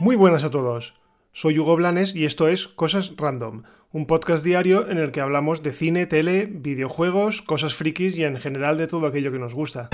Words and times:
Muy 0.00 0.14
buenas 0.14 0.44
a 0.44 0.50
todos. 0.50 0.94
Soy 1.32 1.58
Hugo 1.58 1.74
Blanes 1.74 2.14
y 2.14 2.24
esto 2.24 2.46
es 2.46 2.68
Cosas 2.68 3.14
Random, 3.16 3.64
un 3.90 4.06
podcast 4.06 4.44
diario 4.44 4.88
en 4.88 4.98
el 4.98 5.10
que 5.10 5.20
hablamos 5.20 5.62
de 5.64 5.72
cine, 5.72 6.06
tele, 6.06 6.46
videojuegos, 6.46 7.42
cosas 7.42 7.74
frikis 7.74 8.16
y 8.16 8.22
en 8.22 8.36
general 8.36 8.78
de 8.78 8.86
todo 8.86 9.08
aquello 9.08 9.32
que 9.32 9.40
nos 9.40 9.54
gusta. 9.54 9.90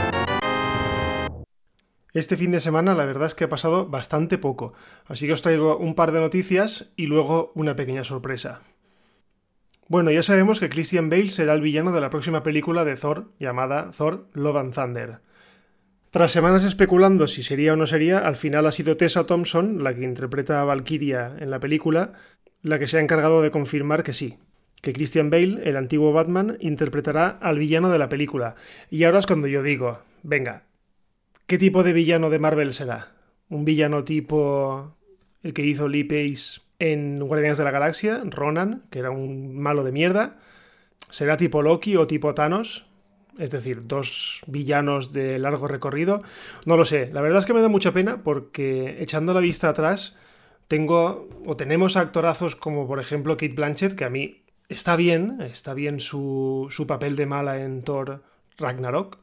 Este 2.13 2.37
fin 2.37 2.51
de 2.51 2.61
semana 2.61 2.95
la 2.95 3.07
verdad 3.07 3.27
es 3.27 3.35
que 3.35 3.45
ha 3.45 3.49
pasado 3.49 3.87
bastante 3.87 4.37
poco, 4.37 4.75
así 5.07 5.27
que 5.27 5.33
os 5.33 5.43
traigo 5.43 5.79
un 5.79 5.95
par 5.95 6.13
de 6.13 6.21
noticias 6.21 6.93
y 6.97 7.07
luego 7.07 7.53
una 7.55 7.75
pequeña 7.75 8.05
sorpresa. 8.05 8.61
Bueno, 9.87 10.11
ya 10.11 10.23
sabemos 10.23 10.61
que 10.61 10.71
Christian 10.71 11.11
Bale 11.11 11.31
será 11.31 11.53
el 11.53 11.61
villano 11.61 11.93
de 11.93 12.01
la 12.01 12.09
próxima 12.09 12.43
película 12.43 12.85
de 12.87 12.97
Thor 12.97 13.31
llamada 13.39 13.91
Thor 13.91 14.29
Love 14.33 14.57
and 14.57 14.75
Thunder. 14.75 15.19
Tras 16.11 16.33
semanas 16.33 16.65
especulando 16.65 17.27
si 17.27 17.43
sería 17.43 17.75
o 17.75 17.77
no 17.77 17.87
sería, 17.87 18.21
al 18.21 18.37
final 18.37 18.67
ha 18.67 18.73
sido 18.73 18.97
Tessa 18.97 19.27
Thompson, 19.27 19.85
la 19.85 19.95
que 19.95 20.05
interpreta 20.05 20.63
a 20.63 20.65
Valkyria 20.65 21.37
en 21.39 21.51
la 21.51 21.61
película, 21.61 22.15
la 22.63 22.79
que 22.79 22.87
se 22.87 22.97
ha 22.97 23.01
encargado 23.01 23.43
de 23.43 23.51
confirmar 23.51 24.05
que 24.05 24.15
sí, 24.15 24.39
que 24.81 24.95
Christian 24.95 25.29
Bale, 25.29 25.69
el 25.69 25.77
antiguo 25.77 26.13
Batman, 26.13 26.57
interpretará 26.61 27.29
al 27.29 27.59
villano 27.59 27.91
de 27.91 27.99
la 27.99 28.09
película. 28.09 28.55
Y 28.91 29.05
ahora 29.05 29.19
es 29.19 29.27
cuando 29.27 29.49
yo 29.49 29.63
digo, 29.63 29.99
venga, 30.23 30.65
¿qué 31.47 31.59
tipo 31.59 31.83
de 31.83 31.93
villano 31.93 32.31
de 32.31 32.39
Marvel 32.39 32.73
será? 32.73 33.13
¿Un 33.51 33.67
villano 33.67 34.05
tipo 34.05 34.97
el 35.43 35.53
que 35.53 35.67
hizo 35.67 35.89
Lee 35.89 36.05
Pace 36.05 36.64
en 36.79 37.21
Guardianes 37.21 37.59
de 37.59 37.65
la 37.65 37.71
Galaxia, 37.71 38.23
Ronan, 38.25 38.85
que 38.91 38.99
era 38.99 39.11
un 39.11 39.59
malo 39.59 39.85
de 39.85 39.93
mierda? 39.93 40.39
¿Será 41.11 41.37
tipo 41.37 41.63
Loki 41.63 41.97
o 41.97 42.07
tipo 42.07 42.35
Thanos? 42.35 42.87
es 43.39 43.51
decir, 43.51 43.87
dos 43.87 44.41
villanos 44.47 45.13
de 45.13 45.39
largo 45.39 45.69
recorrido. 45.69 46.23
No 46.67 46.77
lo 46.77 46.85
sé, 46.85 47.11
la 47.13 47.21
verdad 47.21 47.41
es 47.41 47.47
que 47.47 47.55
me 47.55 47.63
da 47.63 47.69
mucha 47.69 47.93
pena 47.93 48.23
porque 48.23 49.03
echando 49.03 49.35
la 49.35 49.41
vista 49.41 49.69
atrás, 49.69 50.17
tengo 50.69 51.29
o 51.47 51.57
tenemos 51.57 51.97
actorazos 51.97 52.57
como 52.57 52.87
por 52.87 53.01
ejemplo 53.01 53.37
Kate 53.37 53.55
Blanchett, 53.55 53.95
que 53.95 54.05
a 54.05 54.11
mí 54.11 54.43
está 54.69 54.97
bien, 54.97 55.41
está 55.41 55.75
bien 55.75 56.01
su, 56.01 56.69
su 56.71 56.87
papel 56.87 57.17
de 57.17 57.27
mala 57.27 57.63
en 57.63 57.83
Thor 57.83 58.23
Ragnarok, 58.59 59.19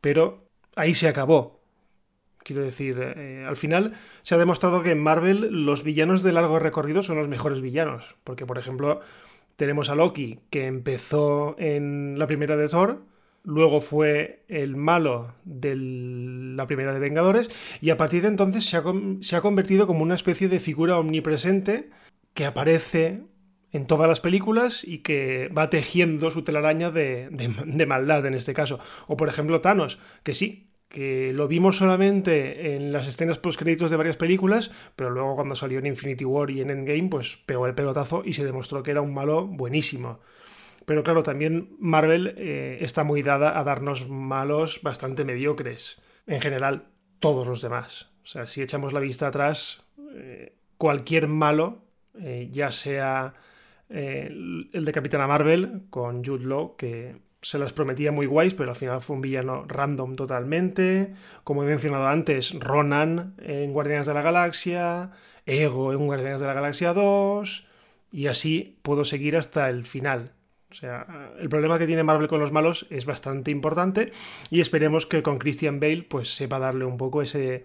pero 0.00 0.44
ahí 0.76 0.94
se 0.94 1.08
acabó. 1.08 1.59
Quiero 2.42 2.62
decir, 2.62 2.96
eh, 3.00 3.44
al 3.46 3.56
final 3.56 3.92
se 4.22 4.34
ha 4.34 4.38
demostrado 4.38 4.82
que 4.82 4.92
en 4.92 5.02
Marvel 5.02 5.64
los 5.64 5.82
villanos 5.82 6.22
de 6.22 6.32
largo 6.32 6.58
recorrido 6.58 7.02
son 7.02 7.18
los 7.18 7.28
mejores 7.28 7.60
villanos, 7.60 8.16
porque 8.24 8.46
por 8.46 8.58
ejemplo 8.58 9.00
tenemos 9.56 9.90
a 9.90 9.94
Loki, 9.94 10.40
que 10.48 10.66
empezó 10.66 11.54
en 11.58 12.18
la 12.18 12.26
primera 12.26 12.56
de 12.56 12.66
Thor, 12.66 13.02
luego 13.44 13.82
fue 13.82 14.42
el 14.48 14.74
malo 14.74 15.34
de 15.44 15.74
la 15.76 16.66
primera 16.66 16.94
de 16.94 16.98
Vengadores, 16.98 17.50
y 17.82 17.90
a 17.90 17.98
partir 17.98 18.22
de 18.22 18.28
entonces 18.28 18.64
se 18.64 18.76
ha, 19.36 19.40
convertido 19.42 19.86
como 19.86 20.02
una 20.02 20.14
especie 20.14 20.48
de 20.48 20.60
figura 20.60 20.98
omnipresente 20.98 21.90
que 22.32 22.46
aparece 22.46 23.22
en 23.72 23.86
todas 23.86 24.08
las 24.08 24.20
películas 24.20 24.82
y 24.82 24.98
que 24.98 25.48
va 25.48 25.68
tejiendo 25.68 26.30
su 26.30 26.42
telaraña 26.42 26.90
de, 26.90 27.28
de, 27.30 27.86
maldad 27.86 28.24
en 28.24 28.34
este 28.34 28.54
caso. 28.54 28.80
O 29.08 29.16
por 29.18 29.28
ejemplo 29.28 29.60
Thanos, 29.60 29.98
que 30.22 30.32
sí, 30.32 30.69
que 30.90 31.32
lo 31.32 31.46
vimos 31.46 31.78
solamente 31.78 32.74
en 32.74 32.92
las 32.92 33.06
escenas 33.06 33.38
post-créditos 33.38 33.92
de 33.92 33.96
varias 33.96 34.16
películas, 34.16 34.72
pero 34.96 35.08
luego 35.08 35.36
cuando 35.36 35.54
salió 35.54 35.78
en 35.78 35.86
Infinity 35.86 36.24
War 36.24 36.50
y 36.50 36.60
en 36.60 36.70
Endgame, 36.70 37.08
pues 37.08 37.38
pegó 37.46 37.68
el 37.68 37.76
pelotazo 37.76 38.22
y 38.24 38.32
se 38.32 38.44
demostró 38.44 38.82
que 38.82 38.90
era 38.90 39.00
un 39.00 39.14
malo 39.14 39.46
buenísimo. 39.46 40.18
Pero 40.86 41.04
claro, 41.04 41.22
también 41.22 41.76
Marvel 41.78 42.34
eh, 42.36 42.78
está 42.80 43.04
muy 43.04 43.22
dada 43.22 43.56
a 43.56 43.62
darnos 43.62 44.08
malos 44.08 44.80
bastante 44.82 45.24
mediocres. 45.24 46.02
En 46.26 46.40
general, 46.40 46.88
todos 47.20 47.46
los 47.46 47.62
demás. 47.62 48.10
O 48.24 48.26
sea, 48.26 48.48
si 48.48 48.60
echamos 48.60 48.92
la 48.92 48.98
vista 48.98 49.28
atrás, 49.28 49.86
eh, 50.16 50.56
cualquier 50.76 51.28
malo, 51.28 51.84
eh, 52.18 52.48
ya 52.50 52.72
sea 52.72 53.32
el 53.88 54.70
de 54.72 54.92
Capitana 54.92 55.26
Marvel 55.26 55.82
con 55.90 56.24
Jude 56.24 56.46
Law, 56.46 56.76
que 56.76 57.16
se 57.42 57.58
las 57.58 57.72
prometía 57.72 58.12
muy 58.12 58.26
guays, 58.26 58.54
pero 58.54 58.70
al 58.70 58.76
final 58.76 59.00
fue 59.00 59.16
un 59.16 59.22
villano 59.22 59.64
random 59.66 60.16
totalmente. 60.16 61.14
Como 61.44 61.62
he 61.62 61.66
mencionado 61.66 62.06
antes, 62.06 62.52
Ronan 62.58 63.34
en 63.38 63.72
Guardianes 63.72 64.06
de 64.06 64.14
la 64.14 64.22
Galaxia, 64.22 65.10
Ego 65.46 65.92
en 65.92 66.06
Guardianes 66.06 66.40
de 66.40 66.46
la 66.46 66.54
Galaxia 66.54 66.92
2, 66.92 67.66
y 68.12 68.26
así 68.26 68.78
puedo 68.82 69.04
seguir 69.04 69.36
hasta 69.36 69.68
el 69.68 69.84
final. 69.84 70.32
O 70.70 70.74
sea, 70.74 71.32
el 71.40 71.48
problema 71.48 71.78
que 71.78 71.86
tiene 71.86 72.04
Marvel 72.04 72.28
con 72.28 72.40
los 72.40 72.52
malos 72.52 72.86
es 72.90 73.04
bastante 73.04 73.50
importante 73.50 74.12
y 74.50 74.60
esperemos 74.60 75.04
que 75.06 75.22
con 75.22 75.38
Christian 75.38 75.80
Bale 75.80 76.06
pues 76.08 76.34
sepa 76.34 76.60
darle 76.60 76.84
un 76.84 76.96
poco 76.96 77.22
ese, 77.22 77.64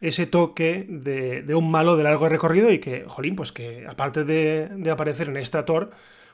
ese 0.00 0.26
toque 0.26 0.86
de, 0.88 1.54
un 1.54 1.70
malo 1.70 1.96
de 1.96 2.04
largo 2.04 2.28
recorrido 2.28 2.70
y 2.70 2.78
que, 2.78 3.04
jolín, 3.06 3.34
pues 3.34 3.50
que 3.52 3.86
aparte 3.86 4.24
de, 4.24 4.90
aparecer 4.90 5.28
en 5.28 5.38
esta 5.38 5.64
Thor, 5.64 5.90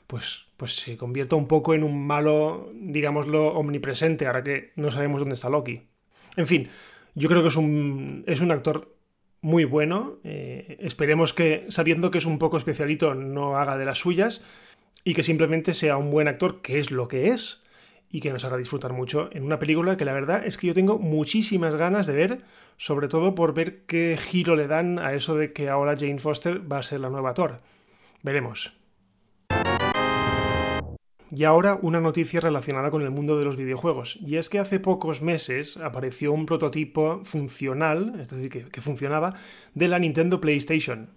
pues, 0.06 0.46
pues 0.56 0.76
se 0.76 0.96
convierta 0.96 1.36
un 1.36 1.48
poco 1.48 1.74
en 1.74 1.82
un 1.82 2.06
malo, 2.06 2.70
digámoslo, 2.74 3.54
omnipresente, 3.54 4.26
ahora 4.26 4.42
que 4.42 4.72
no 4.76 4.90
sabemos 4.90 5.20
dónde 5.20 5.34
está 5.34 5.48
Loki. 5.48 5.82
En 6.36 6.46
fin, 6.46 6.68
yo 7.14 7.28
creo 7.28 7.42
que 7.42 7.48
es 7.48 7.56
un, 7.56 8.24
es 8.26 8.40
un 8.40 8.50
actor 8.50 8.94
muy 9.40 9.64
bueno. 9.64 10.18
Eh, 10.24 10.76
esperemos 10.80 11.32
que, 11.32 11.66
sabiendo 11.68 12.10
que 12.10 12.18
es 12.18 12.26
un 12.26 12.38
poco 12.38 12.56
especialito, 12.56 13.14
no 13.14 13.56
haga 13.56 13.76
de 13.78 13.84
las 13.84 13.98
suyas 13.98 14.42
y 15.04 15.14
que 15.14 15.22
simplemente 15.22 15.74
sea 15.74 15.96
un 15.96 16.10
buen 16.10 16.28
actor, 16.28 16.62
que 16.62 16.78
es 16.78 16.90
lo 16.90 17.08
que 17.08 17.28
es, 17.28 17.62
y 18.10 18.20
que 18.20 18.32
nos 18.32 18.44
haga 18.44 18.56
disfrutar 18.56 18.92
mucho 18.92 19.28
en 19.32 19.44
una 19.44 19.58
película 19.58 19.96
que 19.96 20.04
la 20.04 20.12
verdad 20.12 20.44
es 20.44 20.56
que 20.56 20.68
yo 20.68 20.74
tengo 20.74 20.98
muchísimas 20.98 21.74
ganas 21.74 22.06
de 22.06 22.14
ver, 22.14 22.40
sobre 22.76 23.08
todo 23.08 23.34
por 23.34 23.54
ver 23.54 23.84
qué 23.86 24.16
giro 24.18 24.56
le 24.56 24.66
dan 24.66 24.98
a 24.98 25.14
eso 25.14 25.36
de 25.36 25.52
que 25.52 25.68
ahora 25.68 25.96
Jane 25.96 26.18
Foster 26.18 26.60
va 26.70 26.78
a 26.78 26.82
ser 26.82 27.00
la 27.00 27.10
nueva 27.10 27.34
Thor. 27.34 27.58
Veremos. 28.22 28.85
Y 31.34 31.44
ahora 31.44 31.78
una 31.82 32.00
noticia 32.00 32.40
relacionada 32.40 32.90
con 32.90 33.02
el 33.02 33.10
mundo 33.10 33.38
de 33.38 33.44
los 33.44 33.56
videojuegos. 33.56 34.18
Y 34.24 34.36
es 34.36 34.48
que 34.48 34.58
hace 34.58 34.78
pocos 34.78 35.22
meses 35.22 35.76
apareció 35.76 36.32
un 36.32 36.46
prototipo 36.46 37.20
funcional, 37.24 38.14
es 38.20 38.28
decir, 38.28 38.70
que, 38.70 38.80
funcionaba, 38.80 39.34
de 39.74 39.88
la 39.88 39.98
Nintendo 39.98 40.40
PlayStation. 40.40 41.10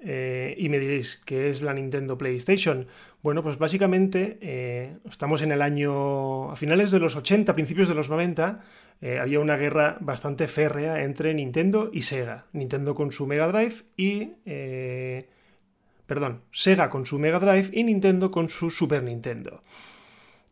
Eh, 0.00 0.54
y 0.58 0.68
me 0.68 0.78
diréis, 0.78 1.22
¿qué 1.24 1.48
es 1.48 1.62
la 1.62 1.72
Nintendo 1.72 2.18
PlayStation? 2.18 2.86
Bueno, 3.22 3.42
pues 3.42 3.56
básicamente 3.56 4.38
eh, 4.42 4.96
estamos 5.08 5.40
en 5.42 5.52
el 5.52 5.62
año, 5.62 6.50
a 6.50 6.56
finales 6.56 6.90
de 6.90 6.98
los 6.98 7.16
80, 7.16 7.54
principios 7.54 7.88
de 7.88 7.94
los 7.94 8.10
90, 8.10 8.56
eh, 9.00 9.18
había 9.18 9.40
una 9.40 9.56
guerra 9.56 9.96
bastante 10.00 10.46
férrea 10.48 11.04
entre 11.04 11.32
Nintendo 11.32 11.90
y 11.92 12.02
Sega. 12.02 12.46
Nintendo 12.52 12.94
con 12.94 13.12
su 13.12 13.26
Mega 13.26 13.46
Drive 13.48 13.84
y... 13.96 14.32
perdón, 16.06 16.42
Sega 16.50 16.90
con 16.90 17.06
su 17.06 17.18
Mega 17.18 17.38
Drive 17.38 17.70
y 17.72 17.84
Nintendo 17.84 18.30
con 18.30 18.48
su 18.48 18.70
Super 18.70 19.02
Nintendo. 19.02 19.62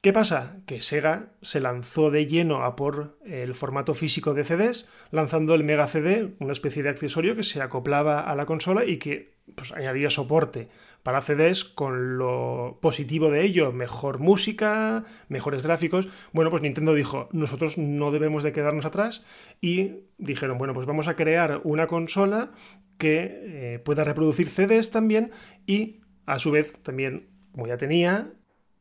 ¿Qué 0.03 0.13
pasa? 0.13 0.57
Que 0.67 0.81
Sega 0.81 1.29
se 1.43 1.61
lanzó 1.61 2.11
de 2.11 2.27
lleno 2.27 2.65
a 2.65 2.75
por 2.75 3.17
el 3.25 3.55
formato 3.55 3.95
físico 3.95 4.35
de 4.35 4.43
CDs, 4.43 4.89
lanzando 5.13 5.55
el 5.55 5.63
Mega 5.63 5.87
CD, 5.87 6.35
una 6.41 6.53
especie 6.53 6.83
de 6.83 6.89
accesorio 6.89 7.37
que 7.37 7.45
se 7.45 7.63
acoplaba 7.63 8.21
a 8.21 8.35
la 8.35 8.45
consola 8.45 8.85
y 8.85 8.99
que 8.99 9.32
pues, 9.55 9.73
añadía 9.73 10.11
soporte 10.11 10.69
para 11.03 11.21
CDs 11.21 11.65
con 11.65 12.17
lo 12.19 12.79
positivo 12.81 13.31
de 13.31 13.45
ello, 13.45 13.73
mejor 13.73 14.19
música, 14.19 15.05
mejores 15.29 15.63
gráficos. 15.63 16.09
Bueno, 16.33 16.51
pues 16.51 16.63
Nintendo 16.63 16.95
dijo, 16.95 17.29
nosotros 17.33 17.77
no 17.79 18.13
debemos 18.13 18.43
de 18.43 18.53
quedarnos 18.53 18.85
atrás 18.85 19.25
y 19.61 20.05
dijeron, 20.19 20.59
bueno, 20.59 20.75
pues 20.75 20.87
vamos 20.87 21.09
a 21.09 21.17
crear 21.17 21.61
una 21.65 21.87
consola 21.87 22.53
que 22.99 23.75
eh, 23.75 23.79
pueda 23.81 24.05
reproducir 24.05 24.49
CDs 24.49 24.91
también 24.91 25.33
y 25.67 26.01
a 26.27 26.39
su 26.39 26.51
vez 26.53 26.75
también, 26.83 27.29
como 27.53 27.67
ya 27.67 27.77
tenía, 27.77 28.33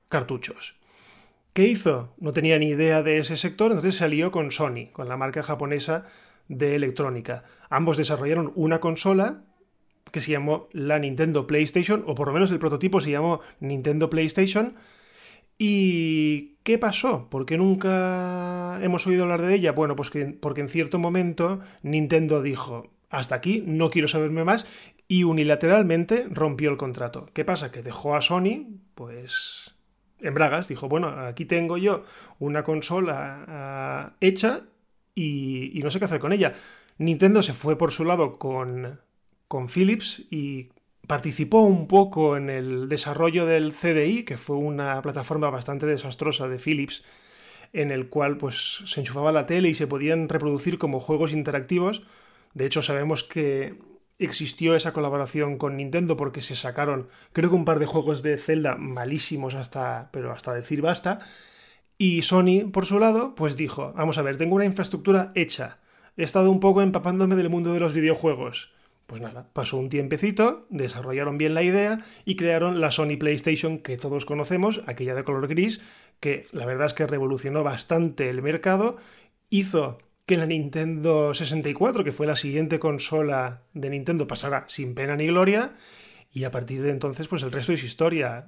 cartuchos. 0.09 0.79
¿Qué 1.53 1.63
hizo? 1.63 2.13
No 2.17 2.31
tenía 2.31 2.57
ni 2.59 2.69
idea 2.69 3.01
de 3.03 3.17
ese 3.17 3.35
sector, 3.35 3.71
entonces 3.71 3.95
salió 3.95 4.31
con 4.31 4.51
Sony, 4.51 4.91
con 4.93 5.09
la 5.09 5.17
marca 5.17 5.43
japonesa 5.43 6.05
de 6.47 6.75
electrónica. 6.75 7.43
Ambos 7.69 7.97
desarrollaron 7.97 8.53
una 8.55 8.79
consola 8.79 9.43
que 10.11 10.21
se 10.21 10.31
llamó 10.31 10.67
la 10.71 10.99
Nintendo 10.99 11.47
PlayStation, 11.47 12.03
o 12.05 12.15
por 12.15 12.27
lo 12.27 12.33
menos 12.33 12.51
el 12.51 12.59
prototipo 12.59 13.01
se 13.01 13.11
llamó 13.11 13.41
Nintendo 13.59 14.09
PlayStation. 14.09 14.75
¿Y 15.57 16.55
qué 16.63 16.77
pasó? 16.77 17.29
¿Por 17.29 17.45
qué 17.45 17.57
nunca 17.57 18.79
hemos 18.81 19.05
oído 19.07 19.23
hablar 19.23 19.41
de 19.41 19.53
ella? 19.55 19.73
Bueno, 19.73 19.95
pues 19.95 20.09
que, 20.09 20.25
porque 20.25 20.61
en 20.61 20.69
cierto 20.69 20.99
momento 20.99 21.59
Nintendo 21.83 22.41
dijo, 22.41 22.91
hasta 23.09 23.35
aquí, 23.35 23.63
no 23.65 23.89
quiero 23.89 24.07
saberme 24.07 24.43
más, 24.43 24.65
y 25.07 25.23
unilateralmente 25.23 26.27
rompió 26.29 26.71
el 26.71 26.77
contrato. 26.77 27.29
¿Qué 27.33 27.45
pasa? 27.45 27.71
Que 27.71 27.83
dejó 27.83 28.15
a 28.15 28.21
Sony, 28.21 28.79
pues 28.95 29.75
en 30.21 30.33
Bragas, 30.33 30.67
dijo, 30.67 30.87
bueno, 30.87 31.09
aquí 31.09 31.45
tengo 31.45 31.77
yo 31.77 32.03
una 32.39 32.63
consola 32.63 33.45
ah, 33.47 34.13
hecha 34.21 34.61
y, 35.15 35.79
no 35.83 35.91
sé 35.91 35.99
qué 35.99 36.05
hacer 36.05 36.19
con 36.19 36.33
ella. 36.33 36.53
Nintendo 36.97 37.43
se 37.43 37.53
fue 37.53 37.77
por 37.77 37.91
su 37.91 38.05
lado 38.05 38.37
con, 38.37 39.01
con 39.51 39.67
Philips 39.67 40.23
y 40.31 40.69
participó 41.07 41.59
un 41.59 41.85
poco 41.85 42.37
en 42.37 42.49
el 42.49 42.87
desarrollo 42.87 43.45
del 43.45 43.73
CDI, 43.73 44.23
que 44.23 44.37
fue 44.37 44.55
una 44.55 45.01
plataforma 45.01 45.49
bastante 45.49 45.85
desastrosa 45.85 46.47
de 46.47 46.57
Philips, 46.57 47.03
en 47.73 47.91
el 47.91 48.07
cual 48.07 48.37
pues, 48.37 48.81
se 48.85 49.01
enchufaba 49.01 49.33
la 49.33 49.45
tele 49.45 49.67
y 49.67 49.73
se 49.73 49.87
podían 49.87 50.29
reproducir 50.29 50.77
como 50.77 51.01
juegos 51.01 51.33
interactivos. 51.33 52.03
De 52.53 52.65
hecho, 52.65 52.81
sabemos 52.81 53.25
que 53.25 53.77
existió 54.19 54.73
esa 54.73 54.93
colaboración 54.93 55.57
con 55.57 55.75
Nintendo 55.75 56.15
porque 56.15 56.41
se 56.41 56.55
sacaron, 56.55 57.09
creo 57.33 57.49
que 57.49 57.57
un 57.57 57.65
par 57.65 57.79
de 57.79 57.87
juegos 57.87 58.23
de 58.23 58.37
Zelda 58.37 58.77
malísimos 58.77 59.53
hasta, 59.53 60.11
pero 60.13 60.31
hasta 60.31 60.53
decir 60.53 60.81
basta. 60.81 61.19
Y 61.97 62.21
Sony, 62.21 62.71
por 62.71 62.85
su 62.85 62.99
lado, 62.99 63.35
pues 63.35 63.57
dijo, 63.57 63.91
vamos 63.97 64.17
a 64.17 64.21
ver, 64.21 64.37
tengo 64.37 64.55
una 64.55 64.63
infraestructura 64.63 65.33
hecha. 65.35 65.79
He 66.15 66.23
estado 66.23 66.49
un 66.51 66.61
poco 66.61 66.81
empapándome 66.81 67.35
del 67.35 67.49
mundo 67.49 67.73
de 67.73 67.81
los 67.81 67.91
videojuegos. 67.91 68.71
Pues 69.11 69.21
nada, 69.21 69.49
pasó 69.51 69.75
un 69.75 69.89
tiempecito, 69.89 70.65
desarrollaron 70.69 71.37
bien 71.37 71.53
la 71.53 71.63
idea 71.63 71.99
y 72.23 72.37
crearon 72.37 72.79
la 72.79 72.91
Sony 72.91 73.17
PlayStation 73.19 73.79
que 73.79 73.97
todos 73.97 74.23
conocemos, 74.23 74.83
aquella 74.87 75.13
de 75.13 75.25
color 75.25 75.49
gris, 75.49 75.81
que 76.21 76.45
la 76.53 76.65
verdad 76.65 76.85
es 76.85 76.93
que 76.93 77.05
revolucionó 77.05 77.61
bastante 77.61 78.29
el 78.29 78.41
mercado, 78.41 78.95
hizo 79.49 79.97
que 80.25 80.37
la 80.37 80.45
Nintendo 80.45 81.33
64, 81.33 82.05
que 82.05 82.13
fue 82.13 82.25
la 82.25 82.37
siguiente 82.37 82.79
consola 82.79 83.63
de 83.73 83.89
Nintendo, 83.89 84.27
pasara 84.27 84.63
sin 84.69 84.95
pena 84.95 85.17
ni 85.17 85.27
gloria, 85.27 85.73
y 86.31 86.45
a 86.45 86.51
partir 86.51 86.81
de 86.81 86.91
entonces, 86.91 87.27
pues 87.27 87.43
el 87.43 87.51
resto 87.51 87.73
es 87.73 87.83
historia. 87.83 88.47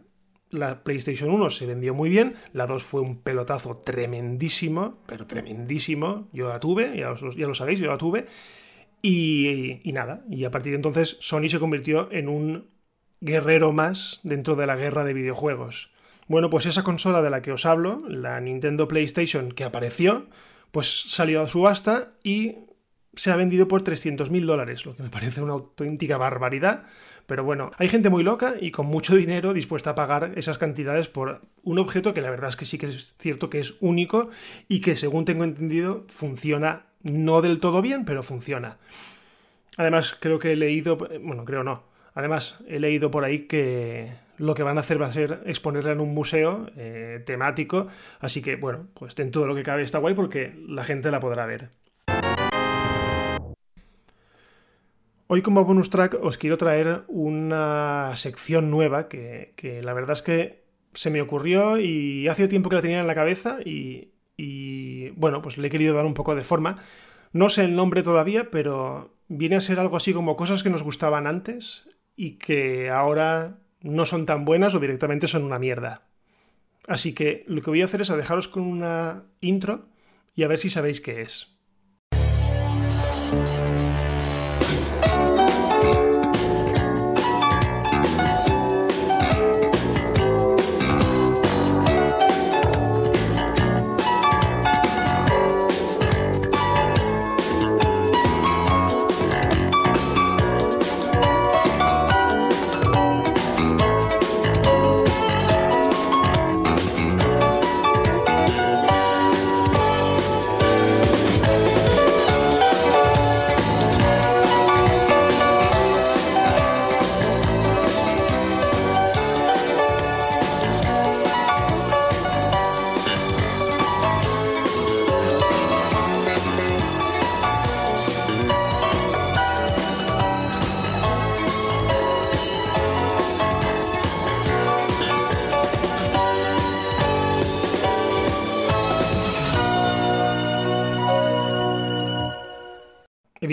La 0.50 0.86
PlayStation 0.86 1.30
1 1.30 1.50
se 1.50 1.66
vendió 1.66 1.94
muy 1.94 2.10
bien, 2.10 2.36
la 2.54 2.68
2 2.68 2.82
fue 2.82 3.02
un 3.02 3.18
pelotazo 3.18 3.82
tremendísimo, 3.84 5.00
pero 5.08 5.28
tremendísimo. 5.28 6.30
Yo 6.32 6.48
la 6.48 6.62
tuve, 6.62 6.98
ya, 6.98 7.14
ya 7.36 7.48
lo 7.48 7.54
sabéis, 7.54 7.80
yo 7.80 7.88
la 7.88 7.98
tuve. 7.98 8.28
Y, 9.06 9.82
nada, 9.92 10.24
y 10.30 10.46
a 10.46 10.52
partir 10.52 10.72
de 10.72 10.78
entonces 10.78 11.18
Sony 11.20 11.50
se 11.50 11.60
convirtió 11.60 12.10
en 12.14 12.30
un 12.30 12.70
guerrero 13.20 13.74
más 13.74 14.22
dentro 14.24 14.56
de 14.56 14.66
la 14.66 14.78
guerra 14.78 15.04
de 15.04 15.14
videojuegos. 15.14 15.92
Bueno, 16.28 16.50
pues 16.50 16.66
esa 16.66 16.84
consola 16.84 17.22
de 17.22 17.30
la 17.30 17.42
que 17.42 17.52
os 17.52 17.66
hablo, 17.66 18.02
la 18.08 18.40
Nintendo 18.40 18.88
PlayStation 18.88 19.52
que 19.52 19.66
apareció, 19.66 20.28
pues 20.72 21.04
salió 21.08 21.42
a 21.42 21.48
subasta 21.48 22.14
y 22.24 22.60
se 23.16 23.32
ha 23.32 23.36
vendido 23.36 23.68
por 23.68 23.84
300.000 23.84 24.46
dólares, 24.46 24.86
lo 24.86 24.96
que 24.96 25.04
me 25.04 25.10
parece 25.10 25.42
una 25.42 25.54
auténtica 25.54 26.18
barbaridad. 26.18 26.84
Pero 27.26 27.44
bueno, 27.44 27.72
hay 27.78 27.88
gente 27.88 28.10
muy 28.10 28.24
loca 28.24 28.56
y 28.60 28.72
con 28.72 28.88
mucho 28.88 29.16
dinero 29.16 29.54
dispuesta 29.54 29.92
a 29.92 29.96
pagar 29.96 30.34
esas 30.36 30.58
cantidades 30.58 31.08
por 31.08 31.42
un 31.64 31.80
objeto 31.80 32.14
que 32.14 32.22
la 32.22 32.30
verdad 32.30 32.50
es 32.50 32.58
que 32.58 32.66
sí 32.66 32.78
que 32.78 32.88
es 32.88 33.16
cierto 33.18 33.50
que 33.50 33.60
es 33.60 33.76
único 33.80 34.30
y 34.68 34.82
que 34.82 34.96
según 34.96 35.24
tengo 35.24 35.44
entendido 35.44 36.06
funciona 36.10 36.88
no 37.02 37.42
del 37.42 37.60
todo 37.60 37.82
bien, 37.82 38.06
pero 38.06 38.24
funciona. 38.24 38.78
Además, 39.78 40.18
creo 40.20 40.40
que 40.40 40.52
he 40.52 40.56
leído, 40.56 40.98
bueno, 40.98 41.46
creo 41.46 41.64
no. 41.64 41.84
Además, 42.14 42.60
he 42.68 42.80
leído 42.80 43.10
por 43.10 43.24
ahí 43.24 43.48
que 43.48 44.12
lo 44.38 44.54
que 44.54 44.64
van 44.64 44.78
a 44.78 44.82
hacer 44.82 45.02
va 45.02 45.08
a 45.08 45.12
ser 45.12 45.42
exponerla 45.46 45.92
en 45.92 46.00
un 46.00 46.14
museo 46.14 46.70
eh, 46.76 47.22
temático. 47.26 47.88
Así 48.20 48.42
que, 48.42 48.56
bueno, 48.56 48.88
pues 48.94 49.18
en 49.20 49.32
todo 49.32 49.48
lo 49.48 49.56
que 49.56 49.64
cabe 49.64 49.84
está 49.84 50.00
guay 50.00 50.14
porque 50.14 50.54
la 50.68 50.84
gente 50.84 51.12
la 51.12 51.20
podrá 51.20 51.46
ver. 51.46 51.70
Hoy 55.34 55.42
como 55.42 55.66
bonus 55.66 55.90
track 55.90 56.20
os 56.22 56.38
quiero 56.38 56.60
traer 56.60 57.06
una 57.08 58.12
sección 58.18 58.70
nueva 58.70 59.08
que, 59.08 59.82
la 59.82 59.94
verdad 59.94 60.12
es 60.12 60.22
que 60.22 60.64
se 60.94 61.10
me 61.10 61.24
ocurrió 61.24 61.80
y 61.80 62.28
hace 62.28 62.48
tiempo 62.48 62.70
que 62.70 62.76
la 62.76 62.84
tenía 62.84 63.00
en 63.00 63.08
la 63.08 63.16
cabeza 63.16 63.58
y, 63.66 64.12
bueno, 65.16 65.42
pues 65.42 65.58
le 65.58 65.70
he 65.70 65.72
querido 65.72 65.96
dar 65.96 66.06
un 66.06 66.14
poco 66.14 66.36
de 66.36 66.44
forma. 66.44 66.84
No 67.32 67.50
sé 67.50 67.64
el 67.64 67.76
nombre 67.76 68.04
todavía, 68.04 68.52
pero 68.52 69.16
viene 69.28 69.56
a 69.56 69.62
ser 69.62 69.80
algo 69.80 69.98
así 69.98 70.14
como 70.14 70.36
cosas 70.36 70.62
que 70.62 70.70
nos 70.70 70.84
gustaban 70.84 71.26
antes 71.26 71.90
y 72.16 72.34
que 72.34 72.92
ahora 72.92 73.58
no 73.82 74.06
son 74.06 74.28
tan 74.28 74.46
buenas 74.46 74.76
o 74.76 74.80
directamente 74.80 75.26
son 75.26 75.46
una 75.46 75.58
mierda. 75.58 76.04
Así 76.88 77.16
que 77.16 77.44
lo 77.48 77.64
que 77.64 77.72
voy 77.72 77.82
a 77.82 77.86
hacer 77.86 78.02
es 78.02 78.10
dejaros 78.10 78.48
con 78.48 78.62
una 78.62 79.24
intro 79.42 79.88
y 80.36 80.44
a 80.44 80.48
ver 80.48 80.60
si 80.60 80.70
sabéis 80.70 81.02
qué 81.02 81.24
es. 81.24 81.53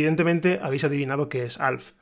Evidentemente 0.00 0.60
habéis 0.62 0.84
adivinado 0.84 1.28
que 1.28 1.42
es 1.42 1.60
Alf, 1.60 1.92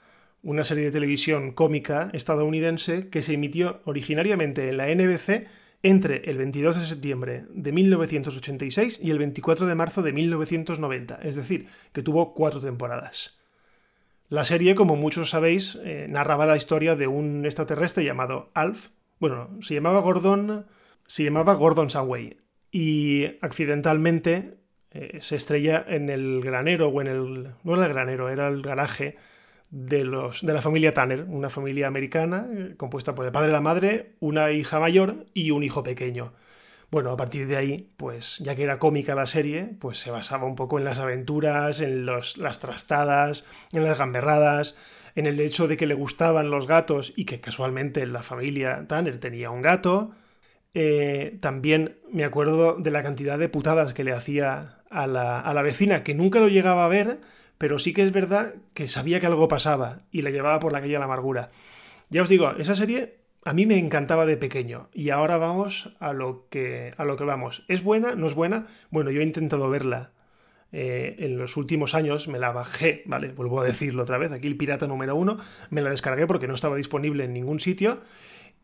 una 0.44 0.62
serie 0.62 0.84
de 0.84 0.92
televisión 0.92 1.50
cómica 1.50 2.10
estadounidense 2.12 3.08
que 3.08 3.22
se 3.22 3.32
emitió 3.32 3.80
originariamente 3.86 4.68
en 4.68 4.76
la 4.76 4.86
NBC 4.86 5.48
entre 5.82 6.30
el 6.30 6.38
22 6.38 6.78
de 6.78 6.86
septiembre 6.86 7.46
de 7.50 7.72
1986 7.72 9.00
y 9.02 9.10
el 9.10 9.18
24 9.18 9.66
de 9.66 9.74
marzo 9.74 10.02
de 10.02 10.12
1990, 10.12 11.18
es 11.24 11.34
decir, 11.34 11.66
que 11.92 12.04
tuvo 12.04 12.34
cuatro 12.34 12.60
temporadas. 12.60 13.40
La 14.28 14.44
serie, 14.44 14.76
como 14.76 14.94
muchos 14.94 15.30
sabéis, 15.30 15.76
eh, 15.82 16.06
narraba 16.08 16.46
la 16.46 16.56
historia 16.56 16.94
de 16.94 17.08
un 17.08 17.44
extraterrestre 17.46 18.04
llamado 18.04 18.52
Alf. 18.54 18.90
Bueno, 19.18 19.50
se 19.60 19.74
llamaba 19.74 19.98
Gordon. 20.02 20.66
Se 21.08 21.24
llamaba 21.24 21.54
Gordon 21.54 21.90
Samway. 21.90 22.36
Y 22.70 23.24
accidentalmente 23.40 24.57
eh, 25.00 25.18
se 25.20 25.36
estrella 25.36 25.84
en 25.86 26.10
el 26.10 26.40
granero 26.42 26.88
o 26.88 27.00
en 27.00 27.06
el... 27.06 27.48
no 27.62 27.74
era 27.76 27.86
el 27.86 27.92
granero, 27.92 28.28
era 28.28 28.48
el 28.48 28.62
garaje 28.62 29.16
de, 29.70 30.04
los, 30.04 30.44
de 30.44 30.52
la 30.52 30.62
familia 30.62 30.92
Tanner, 30.92 31.24
una 31.28 31.50
familia 31.50 31.86
americana 31.86 32.48
eh, 32.52 32.74
compuesta 32.76 33.14
por 33.14 33.24
el 33.24 33.32
padre 33.32 33.52
la 33.52 33.60
madre, 33.60 34.12
una 34.20 34.50
hija 34.50 34.80
mayor 34.80 35.26
y 35.34 35.52
un 35.52 35.62
hijo 35.62 35.82
pequeño. 35.82 36.32
Bueno, 36.90 37.12
a 37.12 37.16
partir 37.16 37.46
de 37.46 37.56
ahí, 37.56 37.90
pues 37.96 38.38
ya 38.38 38.56
que 38.56 38.62
era 38.62 38.78
cómica 38.78 39.14
la 39.14 39.26
serie, 39.26 39.70
pues 39.78 39.98
se 39.98 40.10
basaba 40.10 40.46
un 40.46 40.56
poco 40.56 40.78
en 40.78 40.84
las 40.84 40.98
aventuras, 40.98 41.80
en 41.80 42.06
los, 42.06 42.38
las 42.38 42.60
trastadas, 42.60 43.44
en 43.72 43.84
las 43.84 43.98
gamberradas, 43.98 44.76
en 45.14 45.26
el 45.26 45.38
hecho 45.38 45.68
de 45.68 45.76
que 45.76 45.86
le 45.86 45.94
gustaban 45.94 46.50
los 46.50 46.66
gatos 46.66 47.12
y 47.14 47.26
que 47.26 47.40
casualmente 47.40 48.06
la 48.06 48.22
familia 48.22 48.86
Tanner 48.88 49.20
tenía 49.20 49.50
un 49.50 49.60
gato. 49.62 50.12
Eh, 50.74 51.38
también 51.40 51.98
me 52.10 52.24
acuerdo 52.24 52.74
de 52.74 52.90
la 52.90 53.02
cantidad 53.02 53.38
de 53.38 53.48
putadas 53.48 53.94
que 53.94 54.04
le 54.04 54.12
hacía 54.12 54.78
a 54.90 55.06
la, 55.06 55.62
vecina, 55.62 56.02
que 56.02 56.14
nunca 56.14 56.40
lo 56.40 56.48
llegaba 56.48 56.84
a 56.84 56.88
ver, 56.88 57.20
pero 57.58 57.78
sí 57.78 57.92
que 57.92 58.02
es 58.02 58.12
verdad 58.12 58.54
que 58.74 58.88
sabía 58.88 59.20
que 59.20 59.26
algo 59.26 59.48
pasaba 59.48 59.98
y 60.10 60.22
la 60.22 60.30
llevaba 60.30 60.60
por 60.60 60.72
la 60.72 60.80
calle 60.80 60.96
a 60.96 60.98
la 60.98 61.06
amargura. 61.06 61.48
Ya 62.10 62.22
os 62.22 62.28
digo, 62.28 62.52
esa 62.58 62.74
serie 62.74 63.18
a 63.44 63.52
mí 63.52 63.66
me 63.66 63.78
encantaba 63.78 64.26
de 64.26 64.36
pequeño 64.36 64.88
y 64.92 65.10
ahora 65.10 65.38
vamos 65.38 65.96
a 66.00 66.12
lo 66.12 66.48
que, 66.50 66.92
a 66.96 67.04
lo 67.04 67.16
que 67.16 67.24
vamos. 67.24 67.64
¿Es 67.68 67.82
buena? 67.82 68.14
¿No 68.14 68.26
es 68.26 68.34
buena? 68.34 68.66
Bueno, 68.90 69.10
yo 69.10 69.20
he 69.20 69.24
intentado 69.24 69.68
verla. 69.68 70.12
Eh, 70.70 71.16
en 71.20 71.38
los 71.38 71.56
últimos 71.56 71.94
años 71.94 72.28
me 72.28 72.38
la 72.38 72.52
bajé, 72.52 73.02
¿vale? 73.06 73.32
Vuelvo 73.32 73.60
a 73.60 73.64
decirlo 73.64 74.02
otra 74.02 74.18
vez, 74.18 74.32
aquí 74.32 74.48
el 74.48 74.56
pirata 74.58 74.86
número 74.86 75.16
uno, 75.16 75.38
me 75.70 75.80
la 75.80 75.88
descargué 75.88 76.26
porque 76.26 76.46
no 76.46 76.54
estaba 76.54 76.76
disponible 76.76 77.24
en 77.24 77.32
ningún 77.32 77.58
sitio 77.58 77.94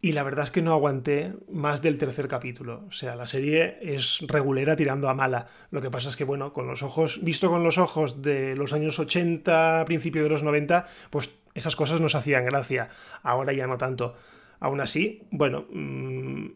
y 0.04 0.12
la 0.12 0.22
verdad 0.22 0.42
es 0.42 0.50
que 0.50 0.60
no 0.60 0.74
aguanté 0.74 1.32
más 1.50 1.80
del 1.80 1.96
tercer 1.96 2.28
capítulo. 2.28 2.84
O 2.88 2.92
sea, 2.92 3.16
la 3.16 3.26
serie 3.26 3.78
es 3.80 4.18
regulera 4.28 4.76
tirando 4.76 5.08
a 5.08 5.14
mala. 5.14 5.46
Lo 5.70 5.80
que 5.80 5.90
pasa 5.90 6.10
es 6.10 6.16
que, 6.16 6.24
bueno, 6.24 6.52
con 6.52 6.66
los 6.66 6.82
ojos, 6.82 7.24
visto 7.24 7.48
con 7.48 7.64
los 7.64 7.78
ojos 7.78 8.20
de 8.20 8.54
los 8.54 8.74
años 8.74 8.98
80, 8.98 9.82
principio 9.86 10.22
de 10.22 10.28
los 10.28 10.42
90, 10.42 10.84
pues 11.08 11.34
esas 11.54 11.74
cosas 11.74 12.02
nos 12.02 12.14
hacían 12.14 12.44
gracia. 12.44 12.86
Ahora 13.22 13.54
ya 13.54 13.66
no 13.66 13.78
tanto. 13.78 14.14
Aún 14.60 14.82
así, 14.82 15.22
bueno, 15.30 15.64
mmm, 15.70 16.48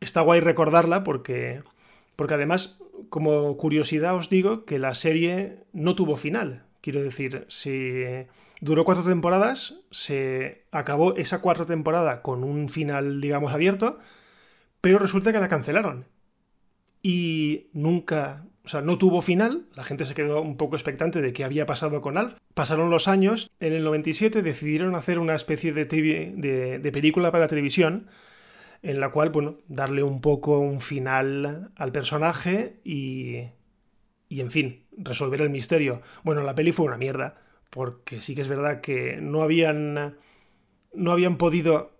está 0.00 0.22
guay 0.22 0.40
recordarla 0.40 1.04
porque, 1.04 1.60
porque 2.16 2.32
además, 2.32 2.80
como 3.10 3.54
curiosidad 3.58 4.14
os 4.16 4.30
digo 4.30 4.64
que 4.64 4.78
la 4.78 4.94
serie 4.94 5.58
no 5.74 5.94
tuvo 5.94 6.16
final. 6.16 6.64
Quiero 6.80 7.02
decir, 7.02 7.44
si 7.48 8.02
Duró 8.60 8.84
cuatro 8.84 9.04
temporadas, 9.04 9.80
se 9.90 10.66
acabó 10.70 11.16
esa 11.16 11.40
cuarta 11.40 11.66
temporada 11.66 12.22
con 12.22 12.44
un 12.44 12.68
final, 12.68 13.20
digamos, 13.20 13.52
abierto, 13.52 13.98
pero 14.80 14.98
resulta 14.98 15.32
que 15.32 15.40
la 15.40 15.48
cancelaron. 15.48 16.06
Y 17.02 17.68
nunca, 17.74 18.46
o 18.64 18.68
sea, 18.68 18.80
no 18.80 18.96
tuvo 18.96 19.20
final, 19.20 19.66
la 19.74 19.84
gente 19.84 20.04
se 20.06 20.14
quedó 20.14 20.40
un 20.40 20.56
poco 20.56 20.76
expectante 20.76 21.20
de 21.20 21.32
qué 21.32 21.44
había 21.44 21.66
pasado 21.66 22.00
con 22.00 22.16
Alf. 22.16 22.36
Pasaron 22.54 22.90
los 22.90 23.08
años, 23.08 23.50
en 23.60 23.74
el 23.74 23.84
97 23.84 24.42
decidieron 24.42 24.94
hacer 24.94 25.18
una 25.18 25.34
especie 25.34 25.72
de, 25.72 25.84
de, 25.84 26.78
de 26.78 26.92
película 26.92 27.30
para 27.30 27.48
televisión, 27.48 28.08
en 28.82 29.00
la 29.00 29.10
cual, 29.10 29.30
bueno, 29.30 29.58
darle 29.68 30.02
un 30.02 30.20
poco 30.20 30.58
un 30.60 30.80
final 30.80 31.70
al 31.76 31.92
personaje 31.92 32.80
y, 32.84 33.48
y, 34.28 34.40
en 34.40 34.50
fin, 34.50 34.84
resolver 34.96 35.40
el 35.40 35.50
misterio. 35.50 36.02
Bueno, 36.22 36.42
la 36.42 36.54
peli 36.54 36.72
fue 36.72 36.86
una 36.86 36.98
mierda 36.98 37.43
porque 37.74 38.20
sí 38.20 38.36
que 38.36 38.42
es 38.42 38.46
verdad 38.46 38.80
que 38.80 39.18
no 39.20 39.42
habían, 39.42 40.16
no 40.92 41.10
habían 41.10 41.36
podido 41.38 41.90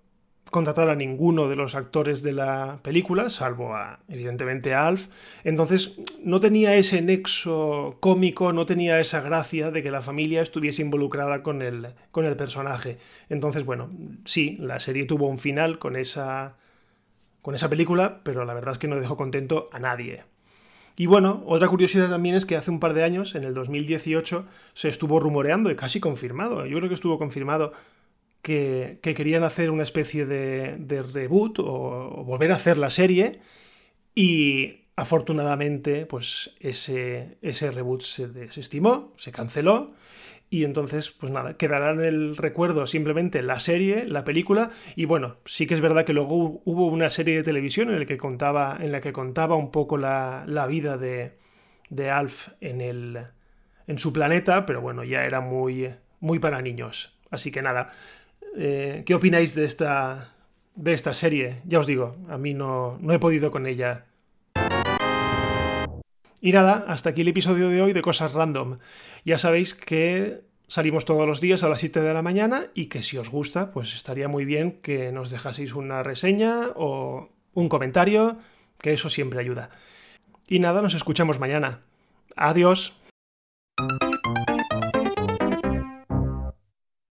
contratar 0.53 0.89
a 0.89 0.95
ninguno 0.95 1.49
de 1.49 1.57
los 1.57 1.75
actores 1.75 2.23
de 2.23 2.31
la 2.31 2.79
película, 2.83 3.29
salvo 3.29 3.75
a, 3.75 3.99
evidentemente 4.09 4.73
a 4.73 4.87
Alf. 4.87 5.09
Entonces 5.43 5.99
no 6.23 6.39
tenía 6.39 6.77
ese 6.77 7.03
nexo 7.03 7.97
cómico, 7.99 8.53
no 8.53 8.67
tenía 8.67 9.01
esa 9.01 9.21
gracia 9.21 9.73
de 9.73 9.83
que 9.83 9.91
la 9.91 10.01
familia 10.01 10.43
estuviese 10.43 10.83
involucrada 10.83 11.43
con 11.43 11.61
el, 11.61 11.89
con 12.13 12.25
el 12.25 12.37
personaje. 12.37 12.99
Entonces, 13.29 13.65
bueno, 13.65 13.91
sí, 14.25 14.57
la 14.61 14.79
serie 14.79 15.07
tuvo 15.07 15.27
un 15.27 15.41
final 15.41 15.81
con 15.81 15.97
esa, 15.97 16.55
con 17.43 17.57
esa 17.57 17.69
película, 17.69 18.21
pero 18.23 18.45
la 18.45 18.55
verdad 18.55 18.75
es 18.75 18.79
que 18.79 18.87
no 18.87 19.01
dejó 19.01 19.17
contento 19.17 19.69
a 19.73 19.81
nadie. 19.81 20.23
Y 20.97 21.07
bueno, 21.07 21.43
otra 21.47 21.69
curiosidad 21.69 22.09
también 22.09 22.37
es 22.37 22.47
que 22.47 22.57
hace 22.57 22.71
un 22.71 22.79
par 22.81 22.95
de 22.95 23.03
años, 23.03 23.35
en 23.35 23.45
el 23.45 23.55
2018, 23.55 24.45
se 24.75 24.89
estuvo 24.89 25.19
rumoreando 25.19 25.71
y 25.71 25.77
casi 25.77 25.99
confirmado, 26.01 26.67
yo 26.67 26.77
creo 26.79 26.89
que 26.89 26.95
estuvo 26.95 27.19
confirmado 27.19 27.73
que, 28.43 29.01
querían 29.03 29.43
hacer 29.43 29.71
una 29.71 29.83
especie 29.83 30.27
de, 30.27 31.03
reboot 31.13 31.59
o, 31.59 32.25
volver 32.25 32.53
a 32.53 32.57
hacer 32.57 32.79
la 32.79 32.91
serie 32.91 33.41
y 34.15 34.83
afortunadamente 34.97 36.07
pues 36.07 36.55
ese, 36.61 37.39
ese 37.43 37.73
reboot 37.73 38.03
se 38.03 38.29
desestimó, 38.29 39.13
se 39.17 39.33
canceló 39.33 39.93
y 40.55 40.63
entonces, 40.63 41.11
pues 41.11 41.33
nada, 41.33 41.57
quedará 41.57 41.91
en 41.91 42.01
el 42.01 42.37
recuerdo 42.37 42.87
simplemente 42.87 43.43
la 43.43 43.59
serie, 43.59 44.05
la 44.07 44.23
película, 44.23 44.69
y 44.95 45.05
bueno, 45.05 45.39
sí 45.47 45.67
que 45.67 45.75
es 45.75 45.81
verdad 45.81 46.05
que 46.05 46.13
luego 46.13 46.63
hubo 46.65 46.87
una 46.87 47.11
serie 47.11 47.35
de 47.35 47.43
televisión 47.43 47.91
en 47.91 47.99
la 47.99 48.07
que 48.07 48.17
contaba, 48.17 48.79
en 48.81 48.93
la 48.93 49.01
que 49.01 49.13
contaba 49.13 49.57
un 49.57 49.73
poco 49.73 49.99
la, 49.99 50.45
vida 50.69 50.97
de, 50.97 51.33
de 51.91 52.09
Alf 52.09 52.51
en, 52.61 52.81
el, 52.81 53.19
en 53.89 53.99
su 53.99 54.13
planeta, 54.13 54.65
pero 54.65 54.81
bueno, 54.81 55.03
ya 55.03 55.25
era 55.25 55.41
muy, 55.41 55.93
muy 56.21 56.39
para 56.39 56.63
niños. 56.63 57.19
Así 57.33 57.51
que 57.51 57.61
nada, 57.61 57.91
eh, 58.57 59.03
¿qué 59.05 59.15
opináis 59.17 59.57
de 59.57 59.65
esta, 59.65 60.35
de 60.77 60.95
esta 60.95 61.15
serie? 61.15 61.63
Ya 61.65 61.81
os 61.81 61.89
digo, 61.89 62.15
a 62.29 62.39
mí 62.39 62.55
no, 62.55 62.97
no 63.01 63.13
he 63.13 63.19
podido 63.19 63.51
con 63.51 63.67
ella. 63.67 64.05
Y 66.45 66.53
nada, 66.53 66.85
hasta 66.89 67.09
aquí 67.09 67.23
el 67.23 67.29
episodio 67.29 67.71
de 67.71 67.81
hoy 67.81 67.95
de 67.95 68.03
Cosas 68.03 68.35
Random. 68.35 68.77
Ya 69.25 69.39
sabéis 69.39 69.73
que 69.73 70.43
salimos 70.69 71.07
todos 71.07 71.27
los 71.27 71.41
días 71.41 71.65
a 71.65 71.71
las 71.71 71.81
7 71.81 72.03
de 72.03 72.13
la 72.13 72.21
mañana 72.21 72.67
y 72.75 72.89
que 72.89 73.01
si 73.01 73.17
os 73.17 73.31
gusta, 73.31 73.73
pues 73.73 73.95
estaría 73.95 74.29
muy 74.29 74.45
bien 74.45 74.73
que 74.83 75.11
nos 75.11 75.31
dejaseis 75.31 75.75
una 75.75 76.03
reseña 76.03 76.69
o 76.77 77.31
un 77.55 77.71
comentario, 77.71 78.37
que 78.77 78.93
eso 78.93 79.09
siempre 79.09 79.41
ayuda. 79.41 79.71
Y 80.47 80.59
nada, 80.59 80.83
nos 80.83 80.93
escuchamos 80.93 81.41
mañana. 81.41 81.81
Adiós. 82.37 82.93